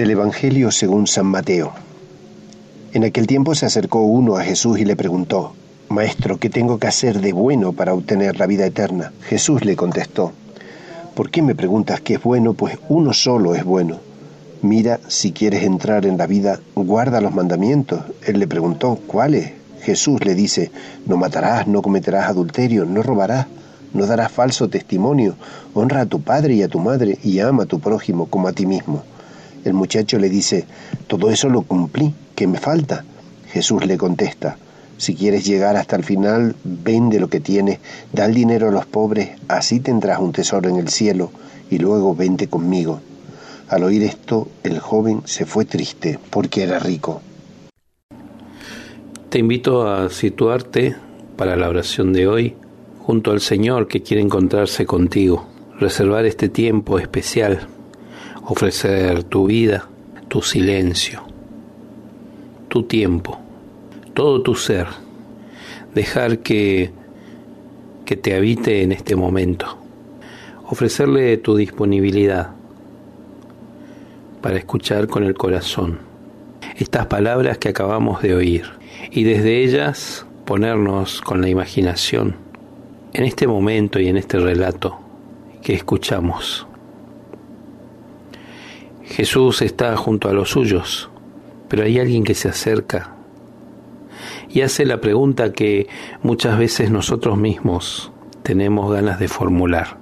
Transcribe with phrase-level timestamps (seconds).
[0.00, 1.72] Del Evangelio según San Mateo.
[2.94, 5.52] En aquel tiempo se acercó uno a Jesús y le preguntó,
[5.90, 9.12] Maestro, ¿qué tengo que hacer de bueno para obtener la vida eterna?
[9.20, 10.32] Jesús le contestó,
[11.14, 12.54] ¿por qué me preguntas qué es bueno?
[12.54, 13.98] Pues uno solo es bueno.
[14.62, 18.00] Mira, si quieres entrar en la vida, guarda los mandamientos.
[18.26, 19.52] Él le preguntó, ¿cuáles?
[19.82, 20.70] Jesús le dice,
[21.04, 23.48] no matarás, no cometerás adulterio, no robarás,
[23.92, 25.34] no darás falso testimonio,
[25.74, 28.54] honra a tu padre y a tu madre y ama a tu prójimo como a
[28.54, 29.04] ti mismo.
[29.64, 30.64] El muchacho le dice,
[31.06, 33.04] todo eso lo cumplí, ¿qué me falta?
[33.52, 34.56] Jesús le contesta,
[35.00, 37.78] si quieres llegar hasta el final, vende lo que tienes,
[38.12, 41.30] da el dinero a los pobres, así tendrás un tesoro en el cielo,
[41.70, 43.00] y luego vente conmigo.
[43.68, 47.22] Al oír esto, el joven se fue triste, porque era rico.
[49.30, 50.96] Te invito a situarte
[51.36, 52.56] para la oración de hoy
[52.98, 55.46] junto al Señor que quiere encontrarse contigo,
[55.78, 57.68] reservar este tiempo especial,
[58.50, 59.88] ofrecer tu vida,
[60.28, 61.22] tu silencio,
[62.68, 63.40] tu tiempo
[64.14, 64.86] todo tu ser,
[65.94, 66.90] dejar que,
[68.04, 69.78] que te habite en este momento,
[70.66, 72.50] ofrecerle tu disponibilidad
[74.42, 76.00] para escuchar con el corazón
[76.76, 78.64] estas palabras que acabamos de oír
[79.10, 82.36] y desde ellas ponernos con la imaginación
[83.12, 84.98] en este momento y en este relato
[85.62, 86.66] que escuchamos.
[89.10, 91.10] Jesús está junto a los suyos,
[91.68, 93.16] pero hay alguien que se acerca
[94.48, 95.88] y hace la pregunta que
[96.22, 98.12] muchas veces nosotros mismos
[98.42, 99.98] tenemos ganas de formular.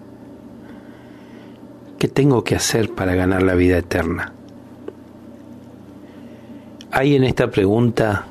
[1.98, 4.32] ¿Qué tengo que hacer para ganar la vida eterna?
[6.90, 8.26] Hay en esta pregunta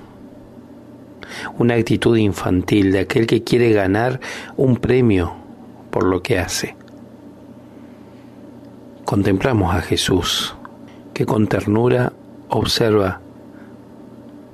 [1.58, 4.20] una actitud infantil de aquel que quiere ganar
[4.56, 5.34] un premio
[5.92, 6.76] por lo que hace.
[9.06, 10.57] Contemplamos a Jesús,
[11.18, 12.14] que con ternura
[12.48, 13.22] observa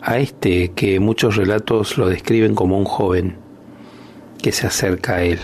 [0.01, 3.35] a este que muchos relatos lo describen como un joven
[4.41, 5.39] que se acerca a él.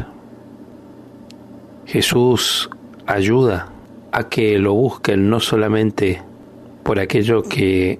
[1.85, 2.69] Jesús
[3.05, 3.67] ayuda
[4.13, 6.21] a que lo busquen no solamente
[6.83, 7.99] por aquello que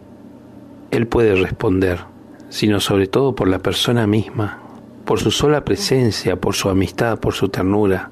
[0.90, 2.00] él puede responder,
[2.48, 4.60] sino sobre todo por la persona misma,
[5.04, 8.12] por su sola presencia, por su amistad, por su ternura.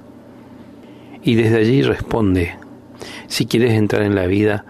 [1.23, 2.55] Y desde allí responde,
[3.27, 4.65] si quieres entrar en la vida,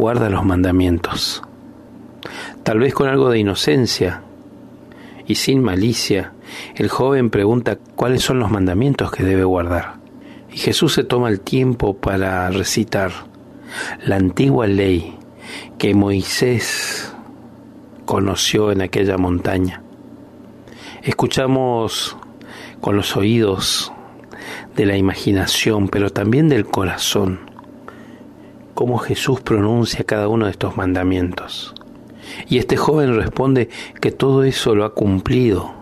[0.00, 1.42] guarda los mandamientos
[2.62, 4.22] tal vez con algo de inocencia
[5.26, 6.32] y sin malicia,
[6.74, 9.94] el joven pregunta cuáles son los mandamientos que debe guardar.
[10.52, 13.12] Y Jesús se toma el tiempo para recitar
[14.04, 15.16] la antigua ley
[15.78, 17.14] que Moisés
[18.06, 19.82] conoció en aquella montaña.
[21.02, 22.16] Escuchamos
[22.80, 23.92] con los oídos
[24.74, 27.38] de la imaginación, pero también del corazón,
[28.80, 31.74] cómo Jesús pronuncia cada uno de estos mandamientos.
[32.48, 33.68] Y este joven responde
[34.00, 35.74] que todo eso lo ha cumplido.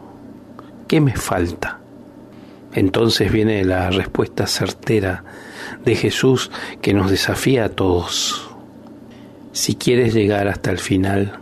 [0.88, 1.78] ¿Qué me falta?
[2.75, 5.22] Entonces viene la respuesta certera
[5.84, 6.50] de Jesús
[6.82, 8.50] que nos desafía a todos.
[9.53, 11.38] Si quieres llegar hasta el final,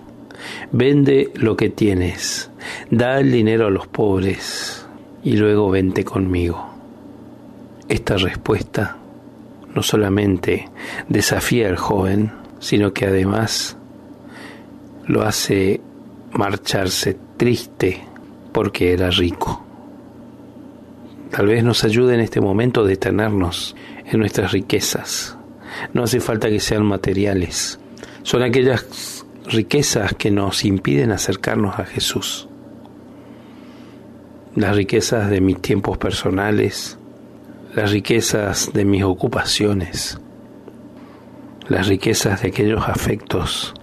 [0.72, 2.50] vende lo que tienes,
[2.90, 4.86] da el dinero a los pobres
[5.24, 6.68] y luego vente conmigo.
[7.88, 8.98] Esta respuesta
[9.76, 10.70] no solamente
[11.06, 13.76] desafía al joven, sino que además
[15.06, 15.82] lo hace
[16.32, 18.02] marcharse triste
[18.52, 19.62] porque era rico.
[21.30, 23.76] Tal vez nos ayude en este momento a detenernos
[24.06, 25.36] en nuestras riquezas.
[25.92, 27.78] No hace falta que sean materiales.
[28.22, 32.48] Son aquellas riquezas que nos impiden acercarnos a Jesús.
[34.54, 36.98] Las riquezas de mis tiempos personales,
[37.76, 40.18] las riquezas de mis ocupaciones,
[41.68, 43.74] las riquezas de aquellos afectos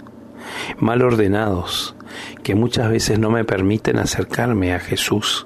[0.80, 1.96] mal ordenados,
[2.42, 5.46] que muchas veces no me permiten acercarme a Jesús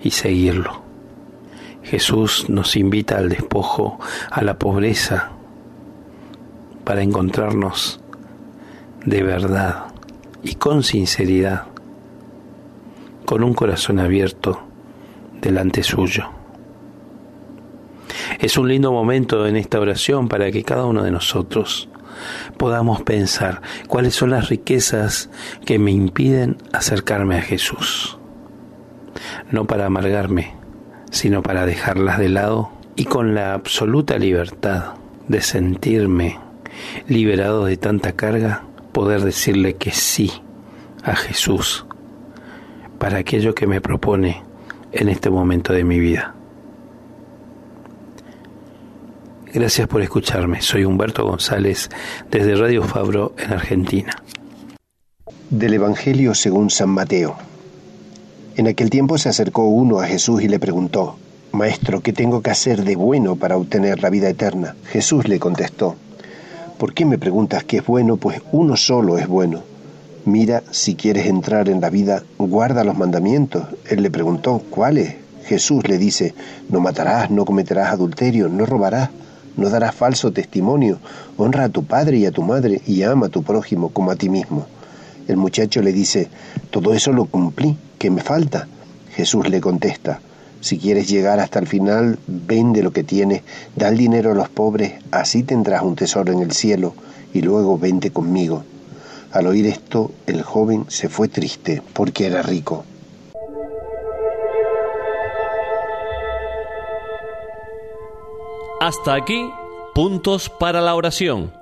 [0.00, 0.80] y seguirlo.
[1.82, 3.98] Jesús nos invita al despojo,
[4.30, 5.30] a la pobreza,
[6.84, 8.00] para encontrarnos
[9.04, 9.86] de verdad
[10.44, 11.64] y con sinceridad,
[13.24, 14.60] con un corazón abierto
[15.40, 16.37] delante suyo.
[18.38, 21.88] Es un lindo momento en esta oración para que cada uno de nosotros
[22.56, 25.28] podamos pensar cuáles son las riquezas
[25.64, 28.16] que me impiden acercarme a Jesús.
[29.50, 30.54] No para amargarme,
[31.10, 34.94] sino para dejarlas de lado y con la absoluta libertad
[35.26, 36.38] de sentirme
[37.08, 40.30] liberado de tanta carga, poder decirle que sí
[41.02, 41.86] a Jesús
[42.98, 44.42] para aquello que me propone
[44.92, 46.37] en este momento de mi vida.
[49.58, 50.62] Gracias por escucharme.
[50.62, 51.90] Soy Humberto González
[52.30, 54.12] desde Radio Fabro en Argentina.
[55.50, 57.34] Del Evangelio según San Mateo.
[58.54, 61.18] En aquel tiempo se acercó uno a Jesús y le preguntó,
[61.50, 64.76] Maestro, ¿qué tengo que hacer de bueno para obtener la vida eterna?
[64.84, 65.96] Jesús le contestó,
[66.78, 68.16] ¿por qué me preguntas qué es bueno?
[68.16, 69.64] Pues uno solo es bueno.
[70.24, 73.64] Mira, si quieres entrar en la vida, guarda los mandamientos.
[73.90, 75.16] Él le preguntó, ¿cuáles?
[75.46, 76.32] Jesús le dice,
[76.68, 79.10] no matarás, no cometerás adulterio, no robarás
[79.58, 80.98] no darás falso testimonio,
[81.36, 84.16] honra a tu padre y a tu madre y ama a tu prójimo como a
[84.16, 84.66] ti mismo.
[85.26, 86.28] El muchacho le dice,
[86.70, 88.66] todo eso lo cumplí, ¿qué me falta?
[89.14, 90.20] Jesús le contesta,
[90.60, 93.42] si quieres llegar hasta el final, vende lo que tienes,
[93.76, 96.94] da el dinero a los pobres, así tendrás un tesoro en el cielo,
[97.32, 98.64] y luego vente conmigo.
[99.32, 102.84] Al oír esto, el joven se fue triste, porque era rico.
[108.80, 109.50] Hasta aquí,
[109.92, 111.52] Puntos para la Oración,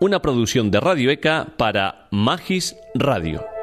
[0.00, 3.55] una producción de Radio ECA para Magis Radio.